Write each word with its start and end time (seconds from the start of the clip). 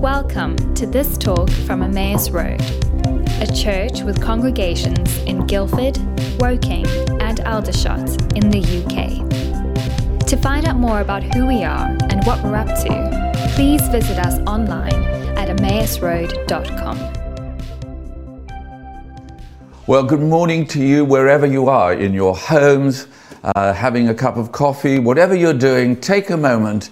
Welcome 0.00 0.56
to 0.76 0.86
this 0.86 1.18
talk 1.18 1.50
from 1.50 1.82
Emmaus 1.82 2.30
Road, 2.30 2.58
a 3.42 3.46
church 3.54 4.00
with 4.00 4.18
congregations 4.18 5.18
in 5.24 5.46
Guildford, 5.46 5.98
Woking, 6.40 6.86
and 7.20 7.40
Aldershot 7.40 8.08
in 8.34 8.48
the 8.48 8.60
UK. 8.80 9.28
To 10.26 10.36
find 10.38 10.66
out 10.66 10.76
more 10.76 11.02
about 11.02 11.22
who 11.22 11.46
we 11.46 11.64
are 11.64 11.94
and 12.08 12.24
what 12.24 12.42
we're 12.42 12.56
up 12.56 12.68
to, 12.68 13.52
please 13.54 13.86
visit 13.88 14.18
us 14.18 14.38
online 14.48 14.94
at 15.36 15.54
emmausroad.com. 15.54 16.96
Well, 19.86 20.04
good 20.04 20.20
morning 20.20 20.66
to 20.68 20.82
you 20.82 21.04
wherever 21.04 21.44
you 21.44 21.68
are, 21.68 21.92
in 21.92 22.14
your 22.14 22.34
homes, 22.34 23.06
uh, 23.44 23.74
having 23.74 24.08
a 24.08 24.14
cup 24.14 24.38
of 24.38 24.50
coffee, 24.50 24.98
whatever 24.98 25.34
you're 25.34 25.52
doing, 25.52 25.94
take 25.94 26.30
a 26.30 26.38
moment 26.38 26.88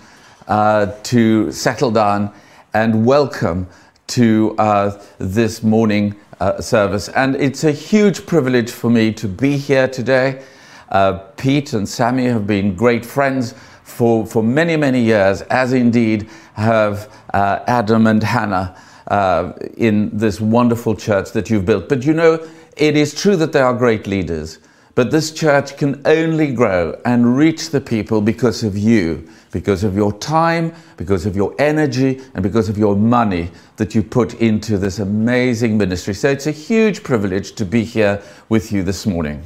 uh, 0.47 0.93
to 1.05 1.51
settle 1.51 1.91
down 1.91 2.35
and 2.79 3.05
welcome 3.05 3.67
to 4.07 4.55
uh, 4.57 5.03
this 5.19 5.65
morning 5.65 6.15
uh, 6.39 6.61
service. 6.61 7.09
And 7.09 7.35
it's 7.35 7.65
a 7.65 7.73
huge 7.73 8.25
privilege 8.25 8.71
for 8.71 8.89
me 8.89 9.13
to 9.15 9.27
be 9.27 9.57
here 9.57 9.89
today. 9.89 10.45
Uh, 10.89 11.15
Pete 11.37 11.73
and 11.73 11.89
Sammy 11.89 12.27
have 12.27 12.47
been 12.47 12.77
great 12.77 13.05
friends 13.05 13.53
for, 13.83 14.25
for 14.25 14.45
many, 14.45 14.77
many 14.77 15.01
years, 15.01 15.43
as 15.43 15.73
indeed 15.73 16.31
have 16.55 17.13
uh, 17.35 17.65
Adam 17.67 18.07
and 18.07 18.23
Hannah 18.23 18.81
uh, 19.09 19.55
in 19.77 20.17
this 20.17 20.41
wonderful 20.41 20.95
church 20.95 21.33
that 21.33 21.51
you've 21.51 21.67
built. 21.67 21.89
But 21.89 22.05
you 22.05 22.13
know, 22.13 22.49
it 22.77 22.97
is 22.97 23.13
true 23.13 23.35
that 23.35 23.53
they 23.53 23.61
are 23.61 23.75
great 23.75 24.07
leaders. 24.07 24.61
But 24.99 25.13
this 25.13 25.31
church 25.31 25.77
can 25.77 26.03
only 26.07 26.53
grow 26.53 27.01
and 27.05 27.37
reach 27.37 27.71
the 27.71 27.81
people 27.81 28.21
because 28.21 28.65
of 28.65 28.77
you, 28.77 29.29
because 29.53 29.85
of 29.85 29.95
your 29.95 30.13
time, 30.15 30.75
because 30.97 31.25
of 31.25 31.37
your 31.37 31.55
energy, 31.61 32.21
and 32.35 32.43
because 32.43 32.69
of 32.69 32.77
your 32.77 32.97
money 32.97 33.53
that 33.77 33.95
you 33.95 34.03
put 34.03 34.35
into 34.41 34.77
this 34.77 34.99
amazing 34.99 35.79
ministry. 35.79 36.15
So 36.15 36.29
it's 36.29 36.49
a 36.49 36.51
huge 36.51 37.05
privilege 37.05 37.53
to 37.53 37.65
be 37.65 37.85
here 37.85 38.21
with 38.49 38.73
you 38.73 38.83
this 38.83 39.07
morning. 39.07 39.45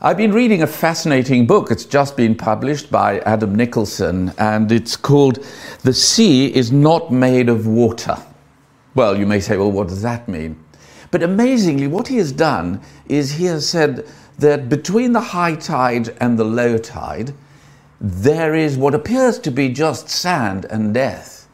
I've 0.00 0.18
been 0.18 0.32
reading 0.32 0.62
a 0.62 0.68
fascinating 0.68 1.44
book. 1.44 1.72
It's 1.72 1.84
just 1.84 2.16
been 2.16 2.36
published 2.36 2.92
by 2.92 3.18
Adam 3.22 3.56
Nicholson, 3.56 4.32
and 4.38 4.70
it's 4.70 4.96
called 4.96 5.44
The 5.82 5.92
Sea 5.92 6.46
is 6.54 6.70
Not 6.70 7.12
Made 7.12 7.48
of 7.48 7.66
Water. 7.66 8.18
Well, 8.94 9.18
you 9.18 9.26
may 9.26 9.40
say, 9.40 9.56
well, 9.56 9.72
what 9.72 9.88
does 9.88 10.02
that 10.02 10.28
mean? 10.28 10.63
But 11.14 11.22
amazingly, 11.22 11.86
what 11.86 12.08
he 12.08 12.16
has 12.16 12.32
done 12.32 12.80
is 13.08 13.34
he 13.34 13.44
has 13.44 13.68
said 13.68 14.04
that 14.40 14.68
between 14.68 15.12
the 15.12 15.20
high 15.20 15.54
tide 15.54 16.08
and 16.18 16.36
the 16.36 16.44
low 16.44 16.76
tide, 16.76 17.32
there 18.00 18.56
is 18.56 18.76
what 18.76 18.96
appears 18.96 19.38
to 19.38 19.52
be 19.52 19.68
just 19.68 20.08
sand 20.08 20.64
and 20.64 20.92
death. 20.92 21.46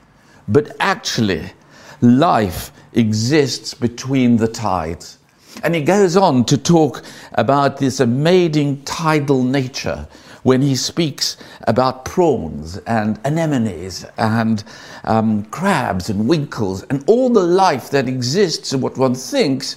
But 0.48 0.74
actually, 0.80 1.52
life 2.00 2.72
exists 2.94 3.74
between 3.74 4.38
the 4.38 4.48
tides. 4.48 5.18
And 5.62 5.74
he 5.74 5.82
goes 5.82 6.16
on 6.16 6.46
to 6.46 6.56
talk 6.56 7.04
about 7.34 7.76
this 7.76 8.00
amazing 8.00 8.82
tidal 8.84 9.42
nature 9.42 10.08
when 10.42 10.62
he 10.62 10.74
speaks 10.74 11.36
about 11.62 12.04
prawns 12.04 12.78
and 12.78 13.18
anemones 13.24 14.04
and 14.16 14.64
um, 15.04 15.44
crabs 15.46 16.10
and 16.10 16.28
winkles 16.28 16.82
and 16.84 17.04
all 17.06 17.28
the 17.28 17.42
life 17.42 17.90
that 17.90 18.08
exists 18.08 18.72
in 18.72 18.80
what 18.80 18.96
one 18.96 19.14
thinks 19.14 19.76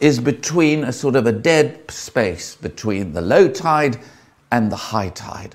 is 0.00 0.18
between 0.18 0.84
a 0.84 0.92
sort 0.92 1.14
of 1.14 1.26
a 1.26 1.32
dead 1.32 1.90
space 1.90 2.56
between 2.56 3.12
the 3.12 3.20
low 3.20 3.48
tide 3.48 3.98
and 4.50 4.72
the 4.72 4.76
high 4.76 5.10
tide. 5.10 5.54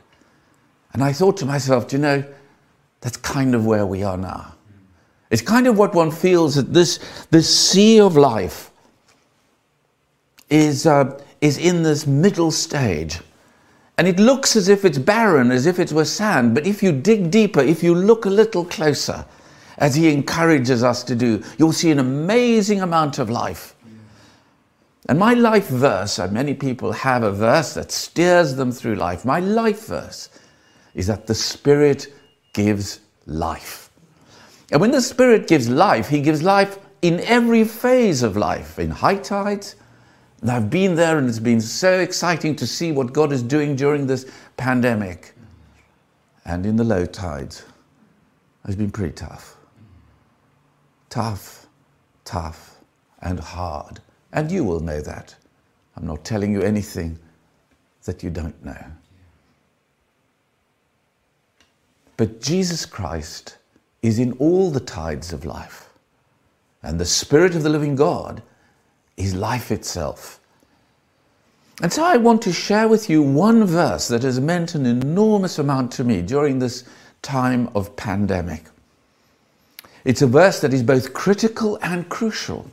And 0.94 1.04
I 1.04 1.12
thought 1.12 1.38
to 1.38 1.46
myself, 1.46 1.88
do 1.88 1.98
you 1.98 2.02
know, 2.02 2.24
that's 3.02 3.18
kind 3.18 3.54
of 3.54 3.66
where 3.66 3.86
we 3.86 4.04
are 4.04 4.18
now. 4.18 4.56
It's 5.30 5.42
kind 5.42 5.68
of 5.68 5.78
what 5.78 5.94
one 5.94 6.12
feels 6.12 6.56
that 6.56 6.74
this, 6.74 7.00
this 7.32 7.54
sea 7.54 8.00
of 8.00 8.16
life 8.16 8.72
is, 10.50 10.86
uh, 10.86 11.20
is 11.42 11.58
in 11.58 11.84
this 11.84 12.08
middle 12.08 12.52
stage. 12.52 13.20
And 13.98 14.08
it 14.08 14.20
looks 14.20 14.56
as 14.56 14.68
if 14.68 14.84
it's 14.84 14.98
barren, 14.98 15.52
as 15.52 15.66
if 15.66 15.80
it 15.80 15.92
were 15.92 16.06
sand. 16.06 16.54
But 16.54 16.68
if 16.68 16.84
you 16.84 16.92
dig 16.92 17.32
deeper, 17.32 17.62
if 17.62 17.82
you 17.82 17.96
look 17.96 18.26
a 18.26 18.30
little 18.30 18.66
closer, 18.66 19.26
as 19.78 19.96
he 19.96 20.12
encourages 20.12 20.84
us 20.84 21.04
to 21.04 21.16
do, 21.16 21.44
you'll 21.58 21.74
see 21.74 21.92
an 21.92 22.00
amazing 22.00 22.82
amount 22.82 23.20
of 23.20 23.30
life. 23.30 23.76
And 25.08 25.20
my 25.20 25.34
life 25.34 25.68
verse, 25.68 26.18
and 26.18 26.34
many 26.34 26.54
people 26.54 26.92
have 26.92 27.24
a 27.24 27.32
verse 27.32 27.76
that 27.76 27.92
steers 27.92 28.56
them 28.56 28.72
through 28.72 28.96
life. 28.96 29.24
My 29.24 29.40
life 29.40 29.86
verse 29.86 30.30
is 30.94 31.08
that 31.08 31.28
the 31.28 31.36
Spirit 31.36 32.14
gives 32.54 33.02
life. 33.28 33.92
And 34.72 34.82
when 34.82 34.92
the 34.92 35.02
Spirit 35.02 35.48
gives 35.48 35.70
life, 35.70 36.10
He 36.10 36.22
gives 36.22 36.42
life 36.42 36.80
in 37.02 37.20
every 37.20 37.64
phase 37.66 38.24
of 38.24 38.36
life, 38.36 38.80
in 38.80 38.90
high 38.90 39.18
tides, 39.18 39.76
I've 40.50 40.70
been 40.70 40.96
there 40.96 41.18
and 41.18 41.30
it's 41.30 41.40
been 41.40 41.62
so 41.62 42.00
exciting 42.00 42.56
to 42.58 42.68
see 42.68 42.92
what 42.92 43.14
God 43.14 43.32
is 43.32 43.42
doing 43.42 43.76
during 43.76 44.06
this 44.06 44.30
pandemic. 44.58 45.34
And 46.46 46.66
in 46.66 46.76
the 46.76 46.84
low 46.84 47.06
tides, 47.06 47.64
it's 48.66 48.76
been 48.76 48.92
pretty 48.92 49.14
tough. 49.14 49.56
Tough, 51.10 51.68
tough, 52.26 52.78
and 53.22 53.40
hard. 53.40 54.02
And 54.34 54.52
you 54.52 54.64
will 54.64 54.82
know 54.82 55.02
that. 55.02 55.36
I'm 55.96 56.06
not 56.06 56.26
telling 56.26 56.52
you 56.52 56.62
anything 56.62 57.18
that 58.04 58.22
you 58.22 58.30
don't 58.30 58.64
know. 58.64 58.86
But 62.18 62.42
Jesus 62.42 62.86
Christ 62.86 63.58
is 64.02 64.20
in 64.20 64.34
all 64.34 64.72
the 64.72 64.80
tides 64.80 65.34
of 65.34 65.46
life. 65.46 65.90
And 66.84 67.00
the 67.00 67.06
Spirit 67.06 67.56
of 67.56 67.64
the 67.64 67.70
living 67.70 67.96
God 67.96 68.44
is 69.18 69.34
life 69.34 69.72
itself. 69.72 70.40
And 71.82 71.92
so 71.92 72.04
I 72.04 72.18
want 72.18 72.42
to 72.44 72.54
share 72.54 72.88
with 72.88 73.10
you 73.10 73.22
one 73.22 73.66
verse 73.66 74.08
that 74.08 74.24
has 74.24 74.40
meant 74.40 74.76
an 74.76 74.86
enormous 74.86 75.60
amount 75.60 75.92
to 75.94 76.04
me 76.04 76.22
during 76.22 76.60
this 76.60 76.86
time 77.22 77.70
of 77.76 77.96
pandemic. 77.96 78.66
It's 80.06 80.22
a 80.22 80.28
verse 80.28 80.62
that 80.62 80.74
is 80.74 80.84
both 80.84 81.14
critical 81.14 81.78
and 81.82 82.08
crucial. 82.08 82.70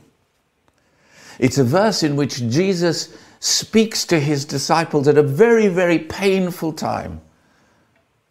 It's 1.39 1.57
a 1.57 1.63
verse 1.63 2.03
in 2.03 2.15
which 2.15 2.47
Jesus 2.49 3.17
speaks 3.39 4.05
to 4.05 4.19
his 4.19 4.45
disciples 4.45 5.07
at 5.07 5.17
a 5.17 5.23
very, 5.23 5.67
very 5.67 5.99
painful 5.99 6.71
time. 6.73 7.19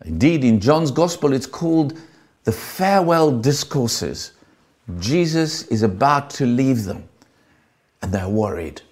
Indeed, 0.05 0.45
in 0.45 0.61
John's 0.61 0.91
Gospel, 0.91 1.33
it's 1.33 1.47
called 1.47 1.99
the 2.45 2.53
farewell 2.53 3.31
discourses. 3.31 4.33
Jesus 4.99 5.67
is 5.67 5.83
about 5.83 6.31
to 6.31 6.47
leave 6.47 6.85
them 6.85 7.09
and 8.03 8.13
they're 8.13 8.29
worried, 8.29 8.83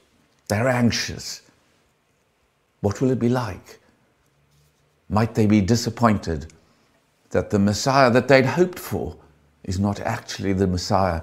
they're 0.49 0.69
anxious. 0.69 1.43
What 2.81 3.01
will 3.01 3.11
it 3.11 3.19
be 3.19 3.29
like? 3.29 3.81
Might 5.09 5.35
they 5.35 5.47
be 5.47 5.61
disappointed 5.61 6.47
that 7.31 7.51
the 7.51 7.59
Messiah 7.59 8.11
that 8.11 8.29
they'd 8.29 8.47
hoped 8.47 8.79
for 8.79 9.17
is 9.65 9.79
not 9.79 10.01
actually 10.01 10.53
the 10.53 10.67
Messiah 10.67 11.23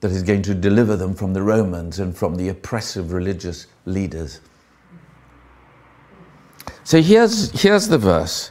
that 0.00 0.10
is 0.10 0.22
going 0.22 0.42
to 0.42 0.54
deliver 0.54 0.96
them 0.96 1.14
from 1.14 1.32
the 1.32 1.42
Romans 1.42 1.98
and 1.98 2.16
from 2.16 2.34
the 2.36 2.48
oppressive 2.48 3.12
religious 3.12 3.66
leaders? 3.86 4.40
So 6.82 7.00
here's, 7.00 7.50
here's 7.62 7.88
the 7.88 7.98
verse. 7.98 8.50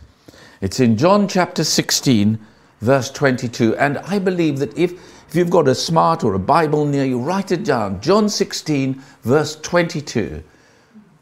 It's 0.61 0.79
in 0.79 0.97
John 0.97 1.27
chapter 1.27 1.63
16, 1.63 2.39
verse 2.81 3.11
22. 3.11 3.75
And 3.77 3.97
I 3.99 4.17
believe 4.17 4.59
that 4.59 4.75
if 4.77 4.93
if 5.33 5.37
you've 5.37 5.49
got 5.49 5.67
a 5.67 5.73
smart 5.73 6.23
or 6.23 6.35
a 6.35 6.39
Bible 6.39 6.85
near 6.85 7.05
you, 7.05 7.17
write 7.17 7.51
it 7.51 7.63
down. 7.63 7.99
John 8.01 8.29
16, 8.29 9.01
verse 9.23 9.55
22. 9.61 10.43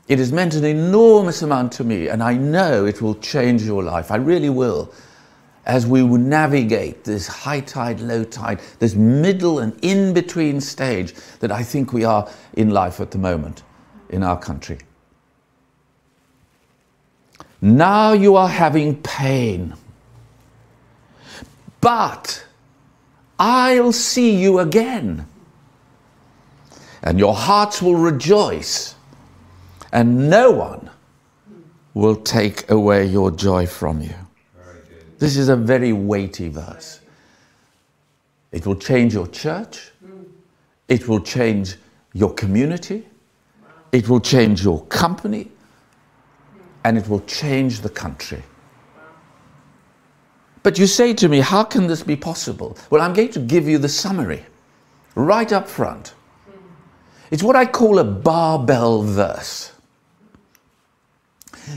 It 0.10 0.20
has 0.20 0.34
meant 0.34 0.54
an 0.54 0.66
enormous 0.66 1.44
amount 1.44 1.72
to 1.72 1.86
me, 1.86 2.10
and 2.10 2.22
I 2.22 2.34
know 2.34 2.84
it 2.84 3.02
will 3.02 3.16
change 3.16 3.64
your 3.64 3.82
life. 3.82 4.12
I 4.12 4.18
really 4.18 4.50
will. 4.50 4.94
As 5.66 5.88
we 5.88 6.04
navigate 6.04 7.06
this 7.06 7.26
high 7.26 7.62
tide, 7.62 8.02
low 8.02 8.26
tide, 8.26 8.60
this 8.80 8.96
middle 8.96 9.60
and 9.60 9.80
in 9.82 10.14
between 10.14 10.60
stage 10.60 11.14
that 11.40 11.54
I 11.54 11.64
think 11.64 11.94
we 11.94 12.04
are 12.04 12.30
in 12.58 12.72
life 12.72 13.00
at 13.00 13.12
the 13.12 13.18
moment 13.18 13.64
in 14.10 14.24
our 14.24 14.38
country. 14.38 14.80
Now 17.62 18.12
you 18.12 18.36
are 18.36 18.50
having 18.50 19.02
pain. 19.04 19.74
But 21.80 22.44
I'll 23.44 23.92
see 23.92 24.36
you 24.36 24.60
again. 24.60 25.26
And 27.02 27.18
your 27.18 27.34
hearts 27.34 27.82
will 27.82 27.96
rejoice, 27.96 28.94
and 29.92 30.30
no 30.30 30.52
one 30.52 30.92
will 31.96 32.18
take 32.18 32.70
away 32.70 33.08
your 33.08 33.32
joy 33.32 33.66
from 33.66 34.00
you. 34.00 34.14
This 35.18 35.38
is 35.38 35.50
a 35.50 35.56
very 35.56 35.92
weighty 35.92 36.50
verse. 36.50 37.00
It 38.52 38.68
will 38.68 38.76
change 38.76 39.16
your 39.16 39.28
church, 39.28 39.90
it 40.88 41.08
will 41.08 41.22
change 41.22 41.78
your 42.14 42.36
community, 42.36 43.08
it 43.92 44.08
will 44.08 44.20
change 44.20 44.64
your 44.64 44.86
company, 44.86 45.50
and 46.84 46.96
it 46.96 47.08
will 47.08 47.22
change 47.22 47.82
the 47.82 47.90
country. 47.90 48.44
But 50.64 50.78
you 50.78 50.88
say 50.88 51.14
to 51.16 51.28
me, 51.28 51.40
how 51.40 51.64
can 51.64 51.88
this 51.88 52.04
be 52.04 52.16
possible? 52.16 52.78
Well, 52.90 53.02
I'm 53.02 53.14
going 53.14 53.32
to 53.32 53.40
give 53.40 53.68
you 53.68 53.78
the 53.78 53.90
summary 53.90 54.46
right 55.16 55.52
up 55.52 55.68
front. 55.68 56.14
It's 57.32 57.44
what 57.44 57.56
I 57.56 57.66
call 57.66 58.00
a 58.00 58.04
barbell 58.04 59.04
verse. 59.04 59.74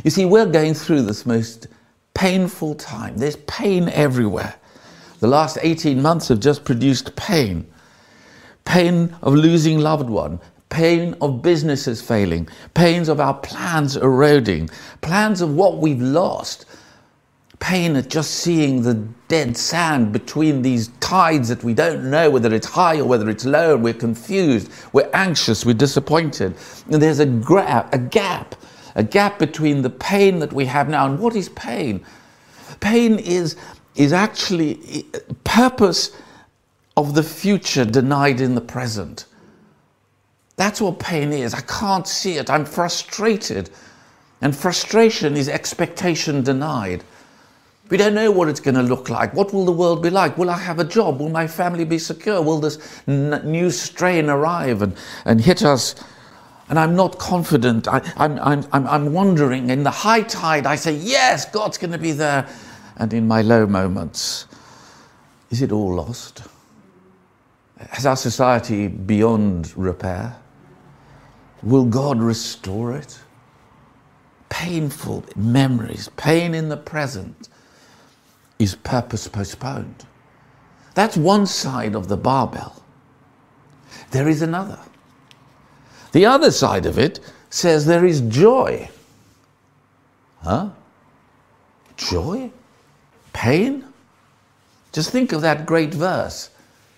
You 0.03 0.11
see, 0.11 0.25
we're 0.25 0.47
going 0.47 0.75
through 0.75 1.03
this 1.03 1.25
most 1.25 1.69
painful 2.15 2.75
time. 2.75 3.17
There's 3.17 3.37
pain 3.37 3.89
everywhere. 3.91 4.55
The 5.21 5.29
last 5.29 5.59
18 5.63 6.03
months 6.03 6.29
have 6.29 6.41
just 6.41 6.65
produced 6.65 7.15
pain 7.17 7.67
pain 8.65 9.15
of 9.23 9.35
losing 9.35 9.79
loved 9.79 10.09
one, 10.09 10.41
pain 10.69 11.15
of 11.21 11.43
businesses 11.43 12.03
failing, 12.03 12.49
pains 12.75 13.09
of 13.09 13.21
our 13.21 13.35
plans 13.35 13.97
eroding, 13.97 14.69
plans 15.01 15.41
of 15.41 15.55
what 15.55 15.79
we've 15.79 16.01
lost, 16.01 16.67
pain 17.61 17.97
at 17.97 18.09
just 18.09 18.33
seeing 18.33 18.83
the 18.83 18.95
dead 19.29 19.57
sand 19.57 20.13
between 20.13 20.63
these 20.63 20.89
tides 21.01 21.49
that 21.49 21.65
we 21.65 21.75
don't 21.75 22.11
know 22.11 22.31
whether 22.31 22.53
it's 22.53 22.67
high 22.67 22.99
or 22.99 23.05
whether 23.05 23.31
it's 23.31 23.45
low, 23.45 23.75
and 23.75 23.83
we're 23.83 23.95
confused, 23.95 24.71
we're 24.93 25.11
anxious, 25.13 25.65
we're 25.65 25.75
disappointed. 25.75 26.55
And 26.91 27.01
there's 27.01 27.21
a, 27.21 27.27
gra- 27.27 27.89
a 27.93 27.99
gap, 27.99 28.55
a 28.95 29.03
gap 29.03 29.39
between 29.39 29.83
the 29.83 29.91
pain 29.91 30.39
that 30.41 30.53
we 30.53 30.67
have 30.67 30.89
now 30.89 31.07
and 31.07 31.19
what 31.19 31.35
is 31.37 31.49
pain? 31.51 32.05
Pain 32.81 33.19
is, 33.19 33.57
is 33.95 34.13
actually 34.13 35.07
purpose 35.45 36.17
of 36.97 37.15
the 37.15 37.23
future 37.23 37.85
denied 37.85 38.41
in 38.41 38.55
the 38.55 38.61
present. 38.61 39.27
That's 40.57 40.81
what 40.81 40.99
pain 40.99 41.33
is. 41.33 41.55
I 41.55 41.61
can't 41.63 42.07
see 42.07 42.37
it. 42.37 42.49
I'm 42.49 42.65
frustrated. 42.65 43.71
And 44.41 44.55
frustration 44.55 45.37
is 45.37 45.49
expectation 45.49 46.43
denied. 46.43 47.03
We 47.95 47.99
don't 47.99 48.15
know 48.15 48.33
what 48.33 48.49
it's 48.49 48.59
going 48.59 48.75
to 48.75 48.83
look 48.83 49.09
like. 49.09 49.35
What 49.35 49.53
will 49.53 49.65
the 49.65 49.71
world 49.71 50.03
be 50.03 50.11
like? 50.11 50.37
Will 50.37 50.51
I 50.51 50.59
have 50.59 50.81
a 50.81 50.85
job? 50.85 51.21
Will 51.21 51.29
my 51.29 51.47
family 51.47 51.85
be 51.85 51.97
secure? 51.97 52.43
Will 52.43 52.59
this 52.59 53.01
n- 53.07 53.41
new 53.45 53.71
strain 53.71 54.29
arrive 54.29 54.83
and, 54.83 54.97
and 55.25 55.41
hit 55.41 55.63
us? 55.63 55.95
And 56.69 56.77
I'm 56.77 56.97
not 56.97 57.21
confident. 57.21 57.87
I, 57.87 58.03
I'm, 58.17 58.37
I'm, 58.41 58.67
I'm, 58.73 58.87
I'm 58.89 59.13
wondering. 59.13 59.71
In 59.71 59.85
the 59.85 59.93
high 59.93 60.23
tide, 60.23 60.67
I 60.67 60.75
say, 60.75 60.97
Yes, 60.97 61.49
God's 61.49 61.79
going 61.79 61.93
to 61.93 61.99
be 61.99 62.11
there. 62.11 62.49
And 62.97 63.13
in 63.13 63.29
my 63.29 63.43
low 63.43 63.65
moments, 63.65 64.49
is 65.51 65.63
it 65.63 65.71
all 65.71 65.95
lost? 65.95 66.43
Has 67.79 68.07
our 68.07 68.17
society 68.17 68.89
beyond 68.89 69.73
repair? 69.79 70.35
Will 71.63 71.85
God 71.85 72.19
restore 72.19 72.97
it? 72.97 73.21
Painful 74.49 75.25
memories, 75.37 76.09
pain 76.17 76.57
in 76.57 76.69
the 76.69 76.77
present 76.77 77.51
is 78.59 78.75
purpose 78.77 79.29
postponed. 79.29 80.07
That's 80.95 81.17
one 81.17 81.47
side 81.47 81.95
of 81.95 82.09
the 82.09 82.17
barbell. 82.17 82.83
There 84.11 84.29
is 84.29 84.43
another. 84.43 84.79
The 86.13 86.27
other 86.27 86.51
side 86.51 86.87
of 86.87 86.99
it 86.99 87.21
says 87.51 87.87
there 87.87 88.05
is 88.05 88.21
joy. 88.23 88.89
Huh? 90.43 90.71
Joy? 91.97 92.51
Pain? 93.33 93.85
Just 94.93 95.11
think 95.11 95.33
of 95.33 95.41
that 95.43 95.67
great 95.67 95.93
verse. 95.93 96.51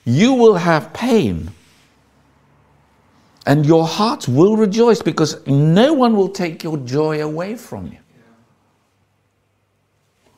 You 0.04 0.34
will 0.34 0.54
have 0.54 0.92
pain, 0.92 1.50
and 3.46 3.64
your 3.64 3.86
heart 3.86 4.28
will 4.28 4.56
rejoice 4.56 5.00
because 5.00 5.44
no 5.46 5.94
one 5.94 6.14
will 6.14 6.28
take 6.28 6.62
your 6.62 6.76
joy 6.76 7.22
away 7.22 7.56
from 7.56 7.86
you. 7.86 7.98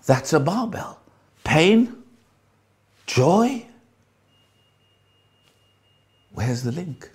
That's 0.07 0.33
a 0.33 0.41
barbell 0.41 0.99
pain, 1.49 2.05
joy. 3.07 3.65
Where's 6.33 6.63
the 6.63 6.73
link? 6.73 7.11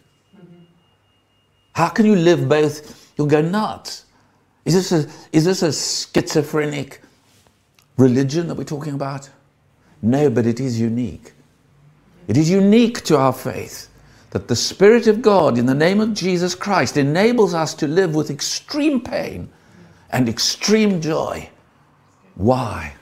How 1.73 1.89
can 1.89 2.07
you 2.07 2.15
live 2.15 2.49
both? 2.49 3.13
You'll 3.15 3.27
go 3.27 3.41
nuts. 3.41 4.05
Is 4.65 4.73
this 4.73 4.91
a, 4.91 5.09
is 5.31 5.45
this 5.45 5.61
a 5.61 5.71
schizophrenic 5.71 7.01
religion 7.97 8.47
that 8.47 8.55
we're 8.55 8.63
talking 8.63 8.95
about? 8.95 9.29
No, 10.01 10.31
but 10.31 10.47
it 10.47 10.59
is 10.59 10.79
unique. 10.79 11.33
It 12.27 12.35
is 12.35 12.49
unique 12.49 13.03
to 13.03 13.17
our 13.17 13.33
faith 13.33 13.87
that 14.31 14.47
the 14.47 14.55
Spirit 14.55 15.05
of 15.05 15.21
God, 15.21 15.59
in 15.59 15.67
the 15.67 15.75
name 15.75 16.01
of 16.01 16.15
Jesus 16.15 16.55
Christ, 16.55 16.97
enables 16.97 17.53
us 17.53 17.75
to 17.75 17.87
live 17.87 18.15
with 18.15 18.31
extreme 18.31 18.99
pain 18.99 19.49
and 20.09 20.27
extreme 20.27 21.01
joy. 21.01 21.49
Why? 22.33 22.95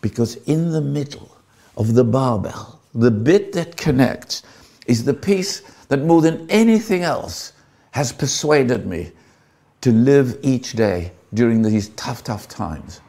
Because 0.00 0.36
in 0.46 0.70
the 0.72 0.80
middle 0.80 1.36
of 1.76 1.94
the 1.94 2.04
barbell, 2.04 2.80
the 2.94 3.10
bit 3.10 3.52
that 3.52 3.76
connects 3.76 4.42
is 4.86 5.04
the 5.04 5.14
piece 5.14 5.60
that 5.88 6.02
more 6.02 6.22
than 6.22 6.50
anything 6.50 7.02
else 7.02 7.52
has 7.92 8.12
persuaded 8.12 8.86
me 8.86 9.12
to 9.80 9.92
live 9.92 10.38
each 10.42 10.72
day 10.72 11.12
during 11.34 11.62
these 11.62 11.90
tough, 11.90 12.24
tough 12.24 12.48
times. 12.48 13.00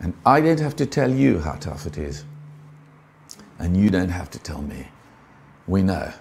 And 0.00 0.14
I 0.26 0.40
don't 0.40 0.60
have 0.60 0.76
to 0.76 0.86
tell 0.86 1.10
you 1.10 1.38
how 1.38 1.52
tough 1.54 1.86
it 1.86 1.96
is. 1.98 2.24
And 3.58 3.76
you 3.76 3.90
don't 3.90 4.08
have 4.08 4.30
to 4.32 4.38
tell 4.38 4.62
me. 4.62 4.88
We 5.66 5.82
know. 5.82 6.12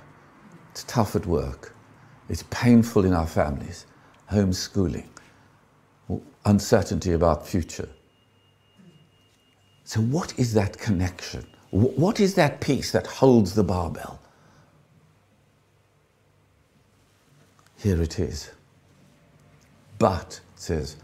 It's 0.71 0.83
tough 0.85 1.15
at 1.15 1.25
work. 1.25 1.75
It's 2.29 2.43
painful 2.49 3.05
in 3.05 3.13
our 3.13 3.27
families. 3.27 3.85
Homeschooling. 4.31 5.07
Uncertainty 6.45 7.13
about 7.13 7.45
future. 7.45 7.89
So, 9.83 10.01
what 10.01 10.37
is 10.39 10.53
that 10.53 10.77
connection? 10.77 11.45
What 11.71 12.19
is 12.19 12.35
that 12.35 12.61
piece 12.61 12.91
that 12.91 13.07
holds 13.07 13.55
the 13.55 13.63
barbell? 13.63 14.19
Here 17.77 18.01
it 18.01 18.19
is. 18.19 18.51
But, 19.99 20.39
says, 20.55 20.97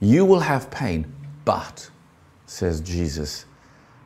you 0.00 0.24
will 0.24 0.40
have 0.40 0.70
pain, 0.70 1.12
but, 1.44 1.90
says 2.46 2.80
Jesus 2.80 3.46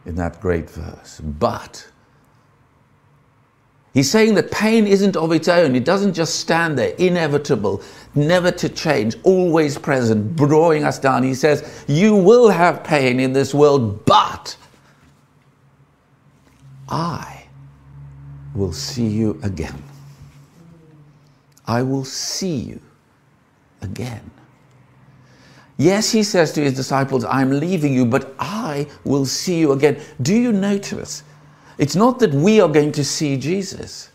in 0.07 0.17
that 0.17 0.41
great 0.41 0.71
verse, 0.71 1.21
but. 1.21 1.87
He's 3.97 4.11
saying 4.11 4.35
that 4.35 4.51
pain 4.51 4.87
isn't 4.87 5.17
of 5.17 5.33
its 5.33 5.49
own. 5.49 5.75
It 5.75 5.87
doesn't 5.87 6.13
just 6.13 6.39
stand 6.39 6.79
there, 6.79 6.91
inevitable, 6.99 7.83
never 8.15 8.51
to 8.51 8.69
change, 8.69 9.17
always 9.23 9.79
present, 9.79 10.37
drawing 10.37 10.85
us 10.85 10.99
down. 10.99 11.23
He 11.23 11.33
says, 11.33 11.83
You 11.89 12.15
will 12.15 12.51
have 12.51 12.85
pain 12.85 13.19
in 13.19 13.33
this 13.33 13.55
world, 13.55 14.05
but 14.05 14.55
I 16.91 17.47
will 18.55 18.75
see 18.75 19.07
you 19.07 19.41
again. 19.43 19.83
I 21.67 21.81
will 21.81 22.05
see 22.05 22.55
you 22.55 22.83
again. 23.81 24.31
Yes, 25.79 26.13
he 26.13 26.23
says 26.23 26.53
to 26.53 26.61
his 26.61 26.75
disciples, 26.75 27.25
I'm 27.25 27.49
leaving 27.49 27.95
you, 27.95 28.05
but 28.05 28.35
I 28.39 28.89
will 29.05 29.25
see 29.25 29.59
you 29.59 29.73
again. 29.73 29.99
Do 30.21 30.35
you 30.35 30.53
notice? 30.53 31.23
It's 31.79 31.97
not 31.97 32.19
that 32.21 32.33
we 32.33 32.61
are 32.61 32.69
going 32.69 32.93
to 32.93 33.05
see 33.05 33.37
Jesus. 33.37 34.11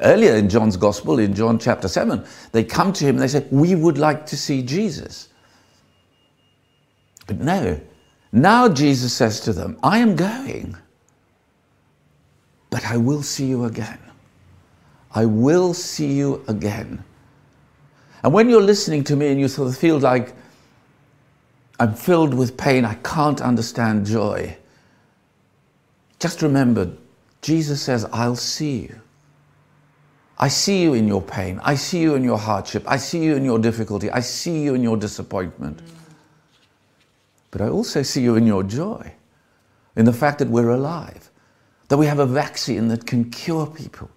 Earlier 0.00 0.34
in 0.34 0.48
John's 0.48 0.76
Gospel, 0.76 1.18
in 1.18 1.34
John 1.34 1.58
chapter 1.58 1.88
7, 1.88 2.24
they 2.52 2.62
come 2.64 2.92
to 2.92 3.04
him 3.04 3.16
and 3.16 3.22
they 3.22 3.28
say, 3.28 3.46
We 3.50 3.74
would 3.74 3.98
like 3.98 4.26
to 4.26 4.36
see 4.36 4.62
Jesus. 4.62 5.28
But 7.26 7.40
no, 7.40 7.80
now 8.32 8.68
Jesus 8.68 9.12
says 9.12 9.40
to 9.40 9.52
them, 9.52 9.78
I 9.82 9.98
am 9.98 10.16
going, 10.16 10.76
but 12.70 12.86
I 12.86 12.96
will 12.96 13.22
see 13.22 13.46
you 13.46 13.64
again. 13.64 13.98
I 15.12 15.26
will 15.26 15.74
see 15.74 16.12
you 16.12 16.44
again. 16.48 17.02
And 18.22 18.32
when 18.32 18.48
you're 18.48 18.62
listening 18.62 19.04
to 19.04 19.16
me 19.16 19.28
and 19.28 19.40
you 19.40 19.48
sort 19.48 19.68
of 19.68 19.76
feel 19.76 19.98
like 19.98 20.34
I'm 21.80 21.94
filled 21.94 22.34
with 22.34 22.56
pain, 22.56 22.84
I 22.84 22.94
can't 22.94 23.40
understand 23.40 24.06
joy 24.06 24.56
just 26.18 26.42
remember, 26.42 26.90
Jesus 27.42 27.80
says, 27.80 28.04
I'll 28.12 28.36
see 28.36 28.78
you. 28.80 29.00
I 30.38 30.48
see 30.48 30.82
you 30.82 30.94
in 30.94 31.08
your 31.08 31.22
pain. 31.22 31.60
I 31.64 31.74
see 31.74 32.00
you 32.00 32.14
in 32.14 32.22
your 32.22 32.38
hardship. 32.38 32.84
I 32.86 32.96
see 32.96 33.24
you 33.24 33.34
in 33.34 33.44
your 33.44 33.58
difficulty. 33.58 34.10
I 34.10 34.20
see 34.20 34.62
you 34.62 34.74
in 34.74 34.82
your 34.82 34.96
disappointment. 34.96 35.80
But 37.50 37.60
I 37.60 37.68
also 37.68 38.02
see 38.02 38.22
you 38.22 38.36
in 38.36 38.46
your 38.46 38.62
joy, 38.62 39.14
in 39.96 40.04
the 40.04 40.12
fact 40.12 40.38
that 40.38 40.48
we're 40.48 40.70
alive, 40.70 41.30
that 41.88 41.96
we 41.96 42.06
have 42.06 42.18
a 42.18 42.26
vaccine 42.26 42.88
that 42.88 43.06
can 43.06 43.30
cure 43.30 43.66
people, 43.66 44.10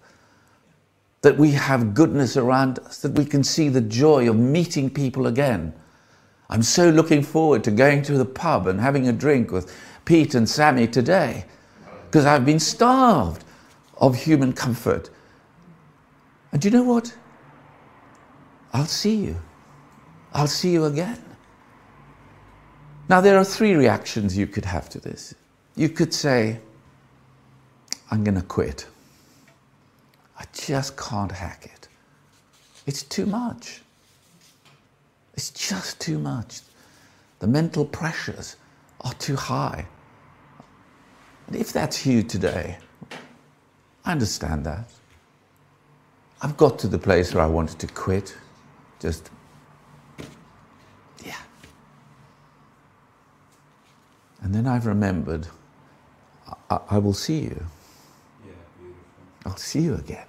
that 1.22 1.38
we 1.38 1.52
have 1.52 1.94
goodness 1.94 2.36
around 2.36 2.78
us, 2.80 3.00
that 3.00 3.12
we 3.12 3.24
can 3.24 3.42
see 3.42 3.68
the 3.68 3.80
joy 3.80 4.28
of 4.28 4.36
meeting 4.36 4.90
people 4.90 5.26
again. 5.26 5.72
I'm 6.50 6.62
so 6.62 6.90
looking 6.90 7.22
forward 7.22 7.64
to 7.64 7.70
going 7.70 8.02
to 8.02 8.18
the 8.18 8.24
pub 8.24 8.66
and 8.66 8.80
having 8.80 9.08
a 9.08 9.12
drink 9.12 9.50
with 9.50 9.74
Pete 10.04 10.34
and 10.34 10.48
Sammy 10.48 10.86
today 10.86 11.46
because 12.12 12.26
I've 12.26 12.44
been 12.44 12.60
starved 12.60 13.42
of 13.96 14.14
human 14.14 14.52
comfort. 14.52 15.08
And 16.52 16.60
do 16.60 16.68
you 16.68 16.76
know 16.76 16.82
what? 16.82 17.16
I'll 18.74 18.84
see 18.84 19.14
you. 19.14 19.40
I'll 20.34 20.46
see 20.46 20.72
you 20.72 20.84
again. 20.84 21.24
Now, 23.08 23.22
there 23.22 23.38
are 23.38 23.44
three 23.44 23.72
reactions 23.72 24.36
you 24.36 24.46
could 24.46 24.66
have 24.66 24.90
to 24.90 25.00
this. 25.00 25.34
You 25.74 25.88
could 25.88 26.12
say, 26.12 26.60
I'm 28.10 28.22
going 28.24 28.34
to 28.34 28.42
quit. 28.42 28.86
I 30.38 30.44
just 30.52 30.98
can't 30.98 31.32
hack 31.32 31.64
it. 31.64 31.88
It's 32.86 33.02
too 33.02 33.24
much. 33.24 33.80
It's 35.32 35.50
just 35.50 35.98
too 35.98 36.18
much. 36.18 36.60
The 37.38 37.46
mental 37.46 37.86
pressures 37.86 38.56
are 39.00 39.14
too 39.14 39.36
high. 39.36 39.86
And 41.52 41.60
if 41.60 41.70
that's 41.70 42.06
you 42.06 42.22
today, 42.22 42.78
I 44.06 44.12
understand 44.12 44.64
that. 44.64 44.88
I've 46.40 46.56
got 46.56 46.78
to 46.78 46.88
the 46.88 46.98
place 46.98 47.34
where 47.34 47.44
I 47.44 47.46
wanted 47.46 47.78
to 47.80 47.88
quit. 47.88 48.34
Just, 49.00 49.28
yeah. 51.22 51.36
And 54.40 54.54
then 54.54 54.66
I've 54.66 54.86
remembered, 54.86 55.46
I, 56.70 56.80
I 56.88 56.96
will 56.96 57.12
see 57.12 57.40
you. 57.40 57.66
I'll 59.44 59.58
see 59.58 59.80
you 59.80 59.96
again. 59.96 60.26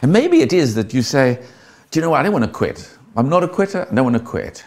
And 0.00 0.12
maybe 0.12 0.42
it 0.42 0.52
is 0.52 0.76
that 0.76 0.94
you 0.94 1.02
say, 1.02 1.42
Do 1.90 1.98
you 1.98 2.02
know 2.04 2.10
what? 2.10 2.20
I 2.20 2.22
don't 2.22 2.32
want 2.32 2.44
to 2.44 2.52
quit. 2.52 2.88
I'm 3.16 3.28
not 3.28 3.42
a 3.42 3.48
quitter. 3.48 3.88
I 3.90 3.92
don't 3.92 4.04
want 4.04 4.16
to 4.16 4.22
quit. 4.22 4.64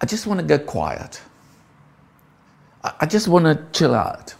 I 0.00 0.06
just 0.06 0.26
want 0.26 0.40
to 0.40 0.46
go 0.46 0.58
quiet. 0.58 1.20
I, 2.84 3.06
just 3.06 3.28
want 3.28 3.44
to 3.44 3.64
chill 3.78 3.94
out. 3.94 4.34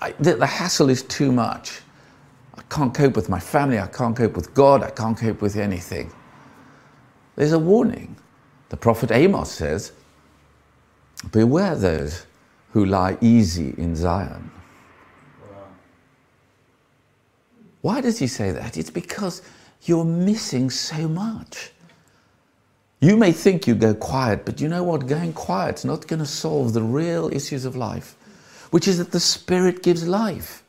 I, 0.00 0.12
the, 0.12 0.34
the 0.36 0.46
hassle 0.46 0.90
is 0.90 1.02
too 1.02 1.32
much. 1.32 1.80
I 2.56 2.62
can't 2.68 2.94
cope 2.94 3.16
with 3.16 3.28
my 3.28 3.40
family. 3.40 3.78
I 3.78 3.86
can't 3.86 4.16
cope 4.16 4.36
with 4.36 4.52
God. 4.54 4.82
I 4.82 4.90
can't 4.90 5.16
cope 5.16 5.40
with 5.40 5.56
anything. 5.56 6.12
There's 7.36 7.52
a 7.52 7.58
warning. 7.58 8.16
The 8.68 8.76
prophet 8.76 9.10
Amos 9.10 9.50
says, 9.50 9.92
Beware 11.32 11.76
those 11.76 12.26
who 12.72 12.84
lie 12.84 13.16
easy 13.20 13.74
in 13.78 13.96
Zion. 13.96 14.50
Why 17.80 18.00
does 18.00 18.18
he 18.18 18.26
say 18.26 18.50
that? 18.50 18.76
It's 18.76 18.90
because 18.90 19.42
you're 19.82 20.04
missing 20.04 20.70
so 20.70 21.08
much. 21.08 21.70
You 23.00 23.16
may 23.16 23.32
think 23.32 23.66
you 23.66 23.74
go 23.74 23.94
quiet, 23.94 24.44
but 24.44 24.60
you 24.60 24.68
know 24.68 24.82
what? 24.82 25.06
Going 25.06 25.32
quiet's 25.32 25.84
not 25.84 26.06
going 26.06 26.20
to 26.20 26.26
solve 26.26 26.72
the 26.72 26.82
real 26.82 27.28
issues 27.32 27.64
of 27.64 27.76
life, 27.76 28.16
which 28.70 28.88
is 28.88 28.98
that 28.98 29.12
the 29.12 29.20
Spirit 29.20 29.82
gives 29.82 30.08
life. 30.08 30.62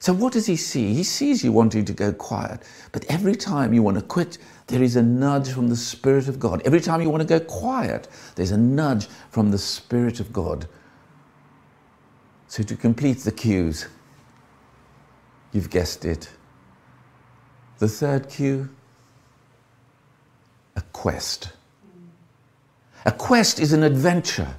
So, 0.00 0.12
what 0.12 0.32
does 0.32 0.46
he 0.46 0.56
see? 0.56 0.94
He 0.94 1.04
sees 1.04 1.44
you 1.44 1.52
wanting 1.52 1.84
to 1.84 1.92
go 1.92 2.12
quiet, 2.12 2.62
but 2.90 3.04
every 3.04 3.36
time 3.36 3.72
you 3.72 3.84
want 3.84 3.98
to 3.98 4.02
quit, 4.02 4.36
there 4.66 4.82
is 4.82 4.96
a 4.96 5.02
nudge 5.02 5.52
from 5.52 5.68
the 5.68 5.76
Spirit 5.76 6.26
of 6.26 6.40
God. 6.40 6.60
Every 6.64 6.80
time 6.80 7.00
you 7.00 7.08
want 7.08 7.22
to 7.22 7.28
go 7.28 7.38
quiet, 7.38 8.08
there's 8.34 8.50
a 8.50 8.56
nudge 8.56 9.06
from 9.30 9.52
the 9.52 9.58
Spirit 9.58 10.18
of 10.18 10.32
God. 10.32 10.66
So, 12.48 12.64
to 12.64 12.74
complete 12.74 13.18
the 13.18 13.30
cues, 13.30 13.86
you've 15.52 15.70
guessed 15.70 16.04
it. 16.04 16.30
The 17.78 17.86
third 17.86 18.28
cue 18.28 18.70
quest. 21.02 21.50
A 23.06 23.10
quest 23.10 23.58
is 23.58 23.72
an 23.72 23.82
adventure. 23.82 24.54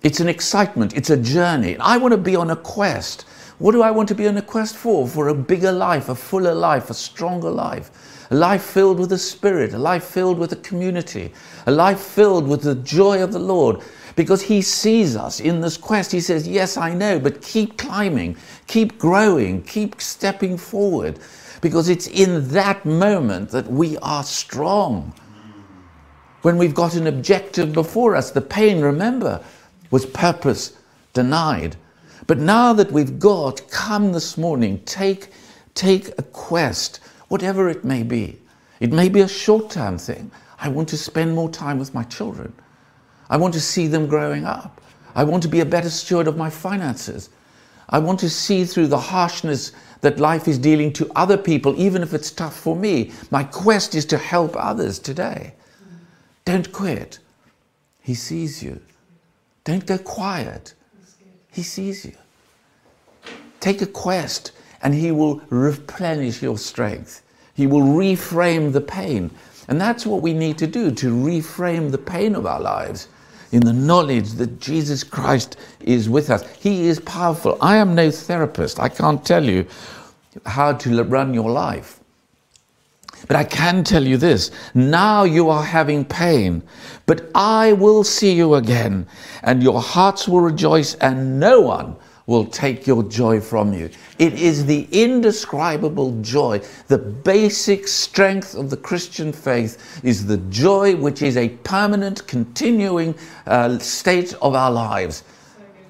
It's 0.00 0.18
an 0.18 0.26
excitement. 0.26 0.96
It's 0.96 1.10
a 1.10 1.18
journey. 1.18 1.76
I 1.76 1.98
want 1.98 2.12
to 2.12 2.18
be 2.18 2.34
on 2.34 2.50
a 2.50 2.56
quest. 2.56 3.26
What 3.58 3.72
do 3.72 3.82
I 3.82 3.90
want 3.90 4.08
to 4.08 4.14
be 4.14 4.26
on 4.26 4.38
a 4.38 4.40
quest 4.40 4.74
for? 4.74 5.06
For 5.06 5.28
a 5.28 5.34
bigger 5.34 5.70
life, 5.70 6.08
a 6.08 6.14
fuller 6.14 6.54
life, 6.54 6.88
a 6.88 6.94
stronger 6.94 7.50
life, 7.50 7.90
a 8.30 8.36
life 8.36 8.62
filled 8.62 8.98
with 8.98 9.10
the 9.10 9.18
Spirit, 9.18 9.74
a 9.74 9.78
life 9.78 10.04
filled 10.04 10.38
with 10.38 10.50
a 10.52 10.56
community, 10.56 11.30
a 11.66 11.70
life 11.70 12.00
filled 12.00 12.48
with 12.48 12.62
the 12.62 12.76
joy 12.76 13.22
of 13.22 13.30
the 13.30 13.38
Lord. 13.38 13.82
Because 14.16 14.40
He 14.40 14.62
sees 14.62 15.14
us 15.14 15.40
in 15.40 15.60
this 15.60 15.76
quest. 15.76 16.10
He 16.10 16.20
says, 16.20 16.48
Yes, 16.48 16.78
I 16.78 16.94
know, 16.94 17.20
but 17.20 17.42
keep 17.42 17.76
climbing, 17.76 18.38
keep 18.66 18.98
growing, 18.98 19.62
keep 19.64 20.00
stepping 20.00 20.56
forward. 20.56 21.18
Because 21.60 21.90
it's 21.90 22.06
in 22.06 22.48
that 22.48 22.86
moment 22.86 23.50
that 23.50 23.66
we 23.66 23.98
are 23.98 24.24
strong. 24.24 25.12
When 26.42 26.56
we've 26.56 26.74
got 26.74 26.94
an 26.94 27.06
objective 27.06 27.72
before 27.72 28.16
us, 28.16 28.30
the 28.30 28.40
pain, 28.40 28.80
remember, 28.80 29.44
was 29.90 30.06
purpose 30.06 30.72
denied. 31.12 31.76
But 32.26 32.38
now 32.38 32.72
that 32.72 32.92
we've 32.92 33.18
got, 33.18 33.68
come 33.70 34.12
this 34.12 34.38
morning, 34.38 34.80
take, 34.84 35.28
take 35.74 36.08
a 36.18 36.22
quest, 36.22 37.00
whatever 37.28 37.68
it 37.68 37.84
may 37.84 38.02
be. 38.02 38.38
It 38.78 38.92
may 38.92 39.08
be 39.08 39.20
a 39.20 39.28
short 39.28 39.70
term 39.70 39.98
thing. 39.98 40.30
I 40.58 40.68
want 40.68 40.88
to 40.90 40.96
spend 40.96 41.34
more 41.34 41.50
time 41.50 41.78
with 41.78 41.94
my 41.94 42.04
children. 42.04 42.52
I 43.28 43.36
want 43.36 43.54
to 43.54 43.60
see 43.60 43.86
them 43.86 44.06
growing 44.06 44.44
up. 44.44 44.80
I 45.14 45.24
want 45.24 45.42
to 45.42 45.48
be 45.48 45.60
a 45.60 45.66
better 45.66 45.90
steward 45.90 46.28
of 46.28 46.36
my 46.36 46.50
finances. 46.50 47.30
I 47.88 47.98
want 47.98 48.20
to 48.20 48.30
see 48.30 48.64
through 48.64 48.86
the 48.86 48.98
harshness 48.98 49.72
that 50.00 50.20
life 50.20 50.48
is 50.48 50.58
dealing 50.58 50.92
to 50.94 51.10
other 51.16 51.36
people, 51.36 51.74
even 51.78 52.02
if 52.02 52.14
it's 52.14 52.30
tough 52.30 52.56
for 52.56 52.76
me. 52.76 53.12
My 53.30 53.44
quest 53.44 53.94
is 53.94 54.06
to 54.06 54.18
help 54.18 54.54
others 54.56 54.98
today. 54.98 55.54
Don't 56.44 56.72
quit. 56.72 57.18
He 58.00 58.14
sees 58.14 58.62
you. 58.62 58.80
Don't 59.64 59.86
go 59.86 59.98
quiet. 59.98 60.74
He 61.52 61.62
sees 61.62 62.04
you. 62.04 62.14
Take 63.60 63.82
a 63.82 63.86
quest 63.86 64.52
and 64.82 64.94
He 64.94 65.12
will 65.12 65.42
replenish 65.50 66.42
your 66.42 66.58
strength. 66.58 67.22
He 67.54 67.66
will 67.66 67.82
reframe 67.82 68.72
the 68.72 68.80
pain. 68.80 69.30
And 69.68 69.80
that's 69.80 70.06
what 70.06 70.22
we 70.22 70.32
need 70.32 70.58
to 70.58 70.66
do 70.66 70.90
to 70.92 71.14
reframe 71.14 71.90
the 71.90 71.98
pain 71.98 72.34
of 72.34 72.46
our 72.46 72.60
lives 72.60 73.08
in 73.52 73.60
the 73.60 73.72
knowledge 73.72 74.32
that 74.32 74.60
Jesus 74.60 75.04
Christ 75.04 75.56
is 75.80 76.08
with 76.08 76.30
us. 76.30 76.48
He 76.56 76.88
is 76.88 77.00
powerful. 77.00 77.58
I 77.60 77.76
am 77.76 77.94
no 77.94 78.10
therapist. 78.10 78.80
I 78.80 78.88
can't 78.88 79.24
tell 79.24 79.44
you 79.44 79.66
how 80.46 80.72
to 80.72 81.02
run 81.04 81.34
your 81.34 81.50
life. 81.50 81.99
But 83.26 83.36
I 83.36 83.44
can 83.44 83.84
tell 83.84 84.06
you 84.06 84.16
this 84.16 84.50
now 84.74 85.24
you 85.24 85.50
are 85.50 85.64
having 85.64 86.04
pain, 86.04 86.62
but 87.06 87.30
I 87.34 87.72
will 87.72 88.04
see 88.04 88.32
you 88.32 88.54
again, 88.54 89.06
and 89.42 89.62
your 89.62 89.80
hearts 89.80 90.26
will 90.28 90.40
rejoice, 90.40 90.94
and 90.94 91.38
no 91.38 91.60
one 91.60 91.96
will 92.26 92.46
take 92.46 92.86
your 92.86 93.02
joy 93.02 93.40
from 93.40 93.72
you. 93.72 93.90
It 94.20 94.34
is 94.34 94.64
the 94.64 94.86
indescribable 94.92 96.20
joy. 96.22 96.60
The 96.86 96.98
basic 96.98 97.88
strength 97.88 98.54
of 98.54 98.70
the 98.70 98.76
Christian 98.76 99.32
faith 99.32 100.00
is 100.04 100.26
the 100.26 100.36
joy 100.36 100.94
which 100.94 101.22
is 101.22 101.36
a 101.36 101.48
permanent, 101.48 102.24
continuing 102.28 103.16
uh, 103.46 103.78
state 103.80 104.32
of 104.34 104.54
our 104.54 104.70
lives. 104.70 105.24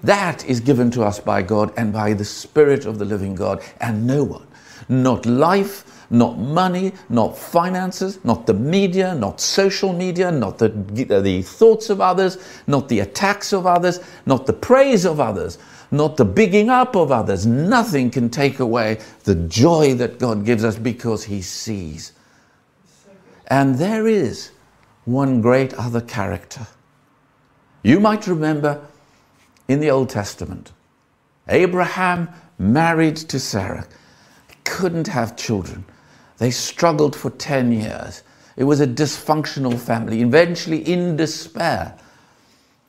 That 0.03 0.43
is 0.47 0.61
given 0.61 0.91
to 0.93 1.03
us 1.03 1.21
by 1.21 1.43
God 1.43 1.75
and 1.77 1.93
by 1.93 2.15
the 2.15 2.25
Spirit 2.25 2.87
of 2.87 2.99
the 2.99 3.05
living 3.05 3.35
God, 3.35 3.63
and 3.83 4.07
no 4.07 4.25
one, 4.25 4.47
not 4.89 5.27
life, 5.27 6.00
not 6.11 6.39
money, 6.39 6.93
not 7.09 7.39
finances, 7.39 8.23
not 8.25 8.47
the 8.47 8.55
media, 8.55 9.15
not 9.15 9.41
social 9.41 9.93
media, 9.93 10.31
not 10.31 10.59
the, 10.59 10.69
the 10.69 11.43
thoughts 11.43 11.89
of 11.89 12.01
others, 12.01 12.39
not 12.67 12.89
the 12.89 13.01
attacks 13.01 13.53
of 13.53 13.67
others, 13.67 14.01
not 14.27 14.47
the 14.47 14.53
praise 14.53 15.05
of 15.05 15.21
others, 15.21 15.59
not 15.93 16.17
the 16.17 16.25
bigging 16.25 16.69
up 16.69 16.97
of 16.97 17.13
others. 17.13 17.47
Nothing 17.47 18.11
can 18.11 18.29
take 18.29 18.59
away 18.59 18.99
the 19.25 19.37
joy 19.37 19.95
that 19.95 20.19
God 20.19 20.45
gives 20.45 20.65
us 20.65 20.77
because 20.77 21.25
He 21.25 21.43
sees. 21.43 22.13
And 23.47 23.77
there 23.77 24.07
is 24.07 24.51
one 25.05 25.41
great 25.41 25.75
other 25.75 26.01
character. 26.01 26.67
You 27.83 28.01
might 28.01 28.27
remember 28.27 28.87
in 29.69 29.81
the 29.81 29.91
Old 29.91 30.11
Testament, 30.11 30.73
Abraham 31.49 32.29
married 32.59 33.17
to 33.17 33.41
Sarah, 33.41 33.87
couldn't 34.65 35.09
have 35.09 35.37
children. 35.37 35.85
They 36.41 36.51
struggled 36.51 37.15
for 37.15 37.29
10 37.29 37.71
years. 37.71 38.23
It 38.57 38.65
was 38.65 38.81
a 38.81 38.87
dysfunctional 38.87 39.79
family, 39.79 40.23
eventually 40.23 40.79
in 40.91 41.15
despair. 41.17 41.99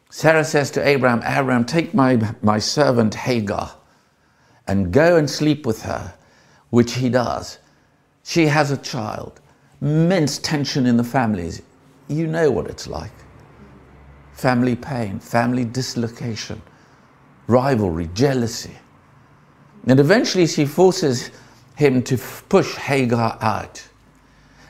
Sarah 0.09 0.45
says 0.45 0.71
to 0.71 0.87
Abraham, 0.87 1.21
Abraham, 1.25 1.65
take 1.65 1.93
my, 1.93 2.33
my 2.41 2.59
servant 2.59 3.13
Hagar 3.13 3.73
and 4.67 4.93
go 4.93 5.17
and 5.17 5.29
sleep 5.29 5.65
with 5.65 5.81
her, 5.81 6.13
which 6.69 6.93
he 6.93 7.09
does. 7.09 7.59
She 8.23 8.47
has 8.47 8.71
a 8.71 8.77
child. 8.77 9.41
Immense 9.81 10.37
tension 10.39 10.85
in 10.85 10.95
the 10.95 11.03
families. 11.03 11.61
You 12.07 12.27
know 12.27 12.49
what 12.51 12.67
it's 12.67 12.87
like 12.87 13.11
family 14.31 14.77
pain, 14.77 15.19
family 15.19 15.65
dislocation, 15.65 16.61
rivalry, 17.47 18.09
jealousy. 18.13 18.75
And 19.87 19.99
eventually 19.99 20.47
she 20.47 20.65
forces 20.65 21.31
him 21.75 22.03
to 22.03 22.17
push 22.49 22.75
Hagar 22.75 23.37
out. 23.41 23.87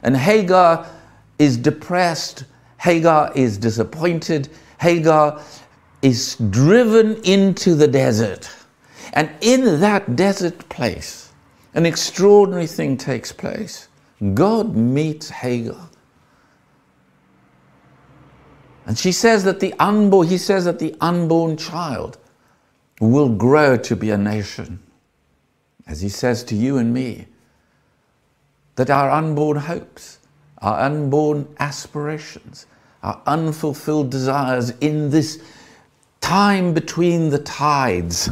And 0.04 0.16
Hagar 0.16 0.88
is 1.40 1.58
depressed, 1.58 2.46
Hagar 2.80 3.32
is 3.36 3.58
disappointed, 3.58 4.50
Hagar 4.80 5.42
is 6.02 6.36
driven 6.50 7.16
into 7.24 7.76
the 7.76 7.88
desert. 7.88 8.50
And 9.14 9.30
in 9.42 9.80
that 9.82 10.16
desert 10.16 10.68
place, 10.70 11.32
an 11.74 11.86
extraordinary 11.86 12.68
thing 12.68 12.98
takes 12.98 13.32
place. 13.32 13.88
God 14.34 14.76
meets 14.76 15.30
Hagar. 15.30 15.90
And 18.86 18.98
she 18.98 19.12
says 19.12 19.44
that 19.44 19.60
the 19.60 19.74
unborn, 19.80 20.28
he 20.28 20.38
says 20.38 20.66
that 20.66 20.80
the 20.80 20.96
unborn 21.02 21.58
child 21.58 22.18
will 23.00 23.30
grow 23.30 23.78
to 23.78 23.96
be 23.96 24.10
a 24.12 24.18
nation. 24.18 24.80
As 25.88 26.02
he 26.02 26.10
says 26.10 26.44
to 26.46 26.56
you 26.56 26.78
and 26.78 26.94
me, 26.94 27.28
that 28.76 28.90
our 28.90 29.10
unborn 29.10 29.58
hopes, 29.58 30.20
our 30.60 30.80
unborn 30.80 31.48
aspirations, 31.60 32.68
our 33.04 33.22
unfulfilled 33.26 34.10
desires 34.10 34.72
in 34.82 35.10
this 35.10 35.42
time 36.22 36.74
between 36.74 37.30
the 37.30 37.40
tides. 37.40 38.30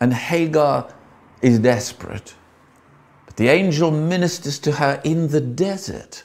And 0.00 0.12
Hagar 0.12 0.92
is 1.42 1.58
desperate. 1.58 2.34
But 3.26 3.36
the 3.36 3.48
angel 3.48 3.90
ministers 3.90 4.58
to 4.60 4.72
her 4.72 5.00
in 5.04 5.28
the 5.28 5.40
desert, 5.40 6.24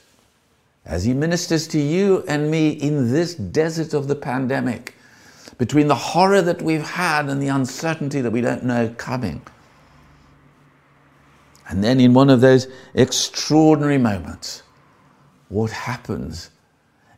as 0.84 1.04
he 1.04 1.14
ministers 1.14 1.68
to 1.68 1.78
you 1.80 2.24
and 2.26 2.50
me 2.50 2.70
in 2.70 3.12
this 3.12 3.34
desert 3.34 3.94
of 3.94 4.08
the 4.08 4.16
pandemic, 4.16 4.95
between 5.58 5.88
the 5.88 5.94
horror 5.94 6.42
that 6.42 6.60
we've 6.62 6.82
had 6.82 7.28
and 7.28 7.40
the 7.40 7.48
uncertainty 7.48 8.20
that 8.20 8.30
we 8.30 8.40
don't 8.40 8.64
know 8.64 8.88
coming. 8.96 9.42
And 11.68 11.82
then, 11.82 12.00
in 12.00 12.14
one 12.14 12.30
of 12.30 12.40
those 12.40 12.68
extraordinary 12.94 13.98
moments, 13.98 14.62
what 15.48 15.70
happens 15.70 16.50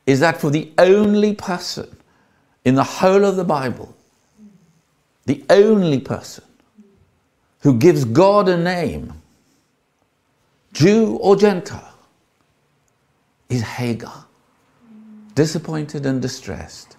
is 0.06 0.20
that 0.20 0.40
for 0.40 0.50
the 0.50 0.73
only 0.78 1.35
person 1.35 1.97
in 2.64 2.75
the 2.75 2.85
whole 2.85 3.25
of 3.25 3.37
the 3.37 3.44
Bible, 3.44 3.94
the 5.26 5.44
only 5.50 6.00
person 6.00 6.44
who 7.61 7.75
gives 7.75 8.04
God 8.04 8.49
a 8.49 8.56
name, 8.56 9.12
Jew 10.73 11.16
or 11.16 11.37
Gentile, 11.37 11.94
is 13.49 13.62
Hagar, 13.62 14.26
disappointed 15.35 16.06
and 16.06 16.23
distressed. 16.23 16.98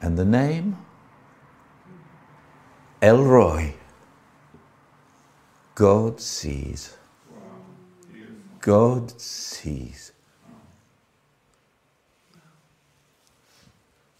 And 0.00 0.16
the 0.16 0.24
name? 0.24 0.78
El 3.02 3.22
Roi. 3.22 3.74
God 5.74 6.20
sees. 6.20 6.96
God 8.60 9.18
sees. 9.20 10.12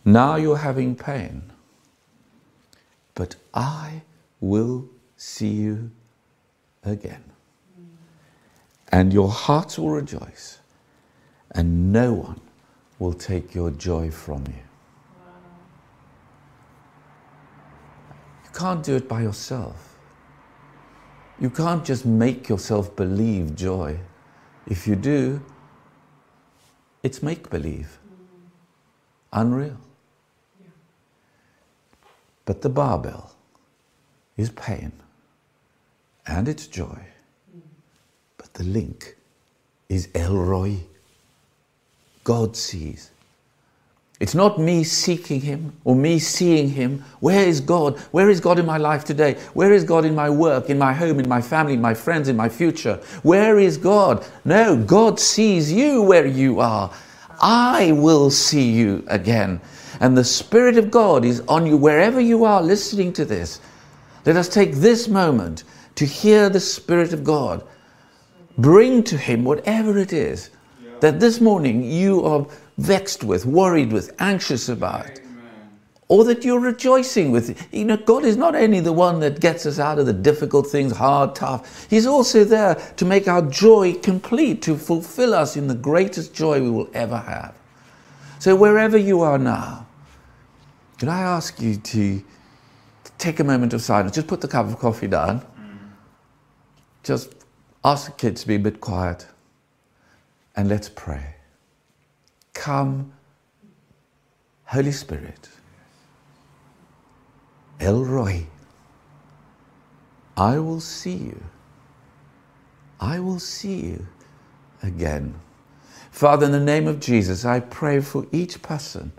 Now 0.05 0.37
you're 0.37 0.57
having 0.57 0.97
pain, 0.97 1.53
but 3.15 3.37
I 3.53 4.03
will 4.41 4.89
see 5.17 5.49
you 5.49 5.91
again. 6.83 7.25
And 8.89 9.13
your 9.13 9.29
hearts 9.29 9.79
will 9.79 9.91
rejoice, 9.91 10.59
and 11.51 11.93
no 11.93 12.15
one 12.15 12.41
will 12.99 13.13
take 13.13 13.55
your 13.55 13.71
joy 13.71 14.11
from 14.11 14.47
you. 14.47 14.70
Can't 18.61 18.83
do 18.83 18.95
it 18.95 19.09
by 19.09 19.23
yourself. 19.23 19.97
You 21.39 21.49
can't 21.49 21.83
just 21.83 22.05
make 22.05 22.47
yourself 22.47 22.95
believe 22.95 23.57
joy. 23.57 23.99
If 24.67 24.87
you 24.87 24.97
do, 24.97 25.43
it's 27.03 27.23
make 27.23 27.49
believe, 27.49 27.99
unreal. 29.33 29.79
But 32.45 32.61
the 32.61 32.69
barbell 32.69 33.35
is 34.37 34.51
pain 34.51 34.93
and 36.27 36.47
it's 36.47 36.67
joy. 36.67 37.07
But 38.37 38.53
the 38.53 38.65
link 38.65 39.17
is 39.89 40.11
El 40.15 40.37
Roi. 40.37 40.81
God 42.25 42.55
sees. 42.59 43.11
It's 44.21 44.35
not 44.35 44.61
me 44.61 44.85
seeking 44.85 45.41
Him 45.41 45.73
or 45.83 45.97
me 45.97 46.19
seeing 46.19 46.69
Him. 46.69 47.03
Where 47.21 47.49
is 47.49 47.59
God? 47.59 47.99
Where 48.13 48.29
is 48.29 48.39
God 48.39 48.59
in 48.59 48.67
my 48.67 48.77
life 48.77 49.03
today? 49.03 49.39
Where 49.55 49.73
is 49.73 49.83
God 49.83 50.05
in 50.05 50.15
my 50.15 50.29
work, 50.29 50.69
in 50.69 50.79
my 50.79 50.93
home, 50.93 51.19
in 51.19 51.29
my 51.29 51.41
family, 51.41 51.73
in 51.73 51.81
my 51.81 51.95
friends, 51.95 52.29
in 52.29 52.37
my 52.37 52.51
future? 52.51 52.97
Where 53.23 53.59
is 53.59 53.79
God? 53.79 54.27
No, 54.45 54.77
God 54.77 55.19
sees 55.19 55.73
you 55.73 56.03
where 56.03 56.27
you 56.27 56.61
are. 56.61 56.93
I 57.41 57.93
will 57.93 58.31
see 58.31 58.71
you 58.71 59.03
again. 59.09 59.59
And 60.01 60.17
the 60.17 60.25
Spirit 60.25 60.77
of 60.77 60.91
God 60.91 61.25
is 61.25 61.41
on 61.49 61.65
you 61.65 61.79
wherever 61.79 62.21
you 62.21 62.45
are 62.45 62.63
listening 62.63 63.15
to 63.15 63.25
this. 63.25 63.59
Let 64.27 64.37
us 64.37 64.51
take 64.51 64.75
this 64.75 65.09
moment 65.09 65.65
to 65.95 66.05
hear 66.05 66.51
the 66.51 66.61
Spirit 66.61 67.15
of 67.15 67.25
God. 67.25 67.67
Bring 68.59 69.03
to 69.05 69.17
Him 69.17 69.45
whatever 69.45 69.97
it 69.97 70.13
is 70.13 70.51
that 71.01 71.19
this 71.19 71.41
morning 71.41 71.83
you 71.83 72.23
are 72.25 72.47
vexed 72.81 73.23
with, 73.23 73.45
worried 73.45 73.93
with, 73.93 74.15
anxious 74.19 74.69
about, 74.69 75.11
or 76.09 76.25
that 76.25 76.45
you're 76.45 76.61
rejoicing 76.61 77.31
with. 77.31 77.69
You 77.73 77.85
know, 77.85 77.97
God 77.97 78.25
is 78.25 78.37
not 78.37 78.55
only 78.57 78.81
the 78.81 78.93
one 78.93 79.21
that 79.21 79.41
gets 79.41 79.67
us 79.67 79.79
out 79.79 79.99
of 79.99 80.07
the 80.07 80.13
difficult 80.13 80.67
things, 80.67 80.97
hard, 80.97 81.35
tough, 81.35 81.87
He's 81.91 82.07
also 82.07 82.43
there 82.43 82.75
to 82.97 83.05
make 83.05 83.29
our 83.29 83.43
joy 83.43 83.95
complete, 83.95 84.63
to 84.63 84.77
fulfill 84.77 85.35
us 85.35 85.57
in 85.57 85.69
the 85.69 85.75
greatest 85.75 86.35
joy 86.35 86.61
we 86.61 86.71
will 86.71 86.91
ever 86.95 87.19
have. 87.19 87.55
So, 88.39 88.57
wherever 88.57 88.97
you 88.97 89.21
are 89.21 89.39
now, 89.39 89.87
can 90.99 91.09
I 91.09 91.21
ask 91.21 91.61
you 91.61 91.77
to 91.77 92.23
take 93.19 93.39
a 93.41 93.45
moment 93.45 93.75
of 93.75 93.83
silence? 93.83 94.15
Just 94.15 94.27
put 94.27 94.41
the 94.41 94.49
cup 94.49 94.67
of 94.67 94.79
coffee 94.79 95.07
down. 95.07 95.45
Just 97.03 97.35
ask 97.85 98.07
the 98.07 98.13
kids 98.13 98.43
to 98.43 98.49
be 98.49 98.57
a 98.57 98.59
bit 98.59 98.81
quiet 98.81 99.27
and 100.57 100.69
let's 100.69 100.89
pray. 100.89 101.40
Come, 102.61 103.15
Holy 104.67 104.93
Spirit, 104.93 105.49
El 107.81 108.05
Roi, 108.05 108.47
I 110.37 110.59
will 110.59 110.81
see 110.81 111.15
you. 111.15 111.43
I 113.01 113.19
will 113.19 113.39
see 113.39 113.77
you 113.77 114.07
again. 114.83 115.41
Father, 116.11 116.45
in 116.45 116.53
the 116.53 116.61
name 116.61 116.87
of 116.87 117.01
Jesus, 117.01 117.47
I 117.47 117.61
pray 117.61 117.99
for 118.03 118.27
each 118.31 118.61
person. 118.61 119.13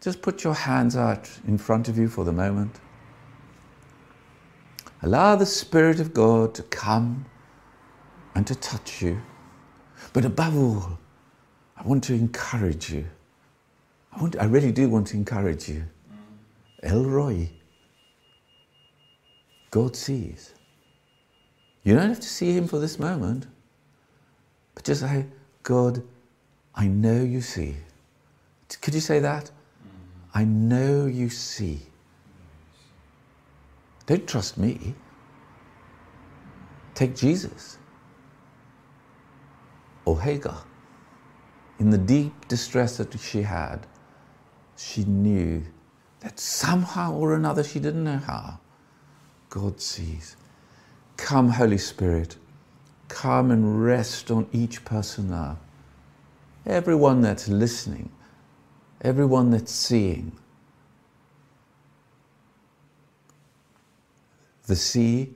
Just 0.00 0.22
put 0.22 0.44
your 0.44 0.54
hands 0.54 0.94
out 0.94 1.28
in 1.44 1.58
front 1.58 1.88
of 1.88 1.98
you 1.98 2.06
for 2.06 2.24
the 2.24 2.32
moment. 2.32 2.78
Allow 5.02 5.34
the 5.34 5.44
Spirit 5.44 5.98
of 5.98 6.14
God 6.14 6.54
to 6.54 6.62
come 6.62 7.26
and 8.36 8.46
to 8.46 8.54
touch 8.54 9.02
you. 9.02 9.22
But 10.12 10.24
above 10.24 10.56
all, 10.56 10.98
I 11.78 11.86
want 11.86 12.04
to 12.04 12.14
encourage 12.14 12.90
you. 12.90 13.06
I, 14.12 14.20
want, 14.20 14.36
I 14.38 14.44
really 14.44 14.72
do 14.72 14.88
want 14.88 15.06
to 15.08 15.16
encourage 15.16 15.68
you. 15.68 15.84
El 16.82 17.04
Roi, 17.04 17.50
God 19.70 19.94
sees. 19.94 20.54
You 21.84 21.94
don't 21.94 22.08
have 22.08 22.20
to 22.20 22.28
see 22.28 22.52
Him 22.52 22.66
for 22.66 22.78
this 22.78 22.98
moment, 22.98 23.46
but 24.74 24.84
just 24.84 25.02
say, 25.02 25.26
God, 25.62 26.02
I 26.74 26.88
know 26.88 27.22
you 27.22 27.40
see. 27.40 27.76
Could 28.80 28.94
you 28.94 29.00
say 29.00 29.20
that? 29.20 29.50
I 30.34 30.44
know 30.44 31.06
you 31.06 31.30
see. 31.30 31.80
Don't 34.06 34.26
trust 34.26 34.58
me. 34.58 34.94
Take 36.94 37.14
Jesus 37.14 37.78
or 40.04 40.20
Hagar. 40.20 40.64
In 41.78 41.90
the 41.90 41.98
deep 41.98 42.48
distress 42.48 42.96
that 42.96 43.18
she 43.20 43.42
had, 43.42 43.86
she 44.76 45.04
knew 45.04 45.64
that 46.20 46.40
somehow 46.40 47.14
or 47.14 47.34
another, 47.34 47.62
she 47.62 47.78
didn't 47.78 48.02
know 48.04 48.18
how, 48.18 48.58
God 49.48 49.80
sees. 49.80 50.36
Come, 51.16 51.50
Holy 51.50 51.78
Spirit, 51.78 52.36
come 53.08 53.50
and 53.50 53.84
rest 53.84 54.30
on 54.30 54.48
each 54.52 54.84
person 54.84 55.30
now. 55.30 55.58
Everyone 56.66 57.20
that's 57.20 57.48
listening, 57.48 58.10
everyone 59.00 59.50
that's 59.50 59.72
seeing. 59.72 60.32
The 64.66 64.76
sea, 64.76 65.32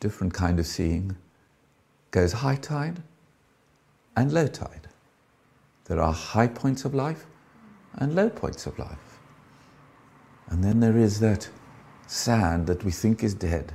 different 0.00 0.32
kind 0.32 0.58
of 0.58 0.66
seeing, 0.66 1.16
goes 2.10 2.32
high 2.32 2.56
tide 2.56 3.02
and 4.16 4.32
low 4.32 4.46
tide. 4.46 4.88
There 5.86 6.00
are 6.00 6.12
high 6.12 6.46
points 6.46 6.84
of 6.84 6.94
life 6.94 7.26
and 7.94 8.14
low 8.14 8.30
points 8.30 8.66
of 8.66 8.78
life. 8.78 9.18
And 10.48 10.62
then 10.62 10.80
there 10.80 10.96
is 10.96 11.20
that 11.20 11.48
sand 12.06 12.66
that 12.66 12.84
we 12.84 12.90
think 12.90 13.22
is 13.22 13.34
dead. 13.34 13.74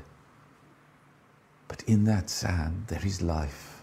But 1.68 1.84
in 1.84 2.06
that 2.06 2.30
sand, 2.30 2.86
there 2.88 3.06
is 3.06 3.22
life. 3.22 3.82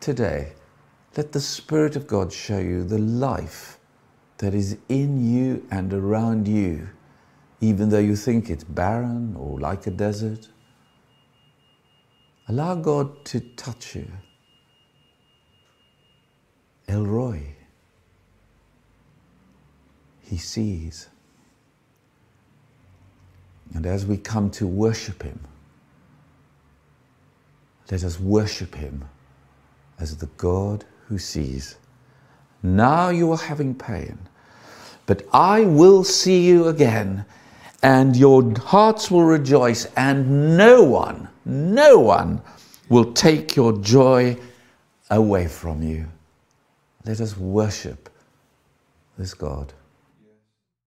Today, 0.00 0.52
let 1.16 1.32
the 1.32 1.40
Spirit 1.40 1.96
of 1.96 2.06
God 2.06 2.32
show 2.32 2.58
you 2.58 2.84
the 2.84 2.98
life 2.98 3.78
that 4.38 4.54
is 4.54 4.76
in 4.88 5.24
you 5.32 5.66
and 5.70 5.92
around 5.92 6.46
you, 6.46 6.88
even 7.60 7.88
though 7.88 7.98
you 7.98 8.16
think 8.16 8.50
it's 8.50 8.64
barren 8.64 9.34
or 9.36 9.58
like 9.58 9.86
a 9.86 9.90
desert. 9.90 10.48
Allow 12.48 12.76
God 12.76 13.24
to 13.26 13.40
touch 13.40 13.96
you 13.96 14.06
El 16.88 17.04
Roi. 17.04 17.54
He 20.20 20.36
sees. 20.36 21.08
And 23.74 23.86
as 23.86 24.06
we 24.06 24.16
come 24.16 24.50
to 24.52 24.66
worship 24.66 25.22
Him, 25.22 25.40
let 27.90 28.02
us 28.04 28.18
worship 28.18 28.74
Him 28.74 29.04
as 29.98 30.16
the 30.16 30.26
God 30.36 30.84
who 31.06 31.18
sees. 31.18 31.76
Now 32.62 33.10
you 33.10 33.30
are 33.32 33.38
having 33.38 33.74
pain, 33.74 34.18
but 35.06 35.26
I 35.32 35.62
will 35.62 36.04
see 36.04 36.44
you 36.46 36.68
again, 36.68 37.24
and 37.82 38.16
your 38.16 38.58
hearts 38.58 39.10
will 39.10 39.24
rejoice, 39.24 39.86
and 39.96 40.56
no 40.56 40.82
one, 40.82 41.28
no 41.44 41.98
one 41.98 42.40
will 42.88 43.12
take 43.12 43.54
your 43.54 43.72
joy 43.78 44.36
away 45.10 45.46
from 45.46 45.82
you. 45.82 46.06
Let 47.06 47.20
us 47.20 47.36
worship 47.36 48.10
this 49.16 49.32
God. 49.32 49.72